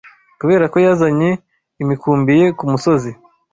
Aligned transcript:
Kuberako 0.39 0.77
yazanye 0.85 1.29
imikumbi 1.83 2.31
ye 2.41 2.47
kumusozi 2.57 3.11